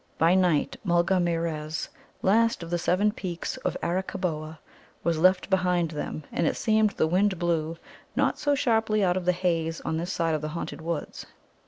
[0.17, 1.89] By night Mulgarmeerez,
[2.23, 4.57] last of the seven peaks of Arakkaboa,
[5.03, 7.77] was left behind them, and it seemed the wind blew
[8.15, 11.27] not so sharply out of the haze on this side of the haunted woods.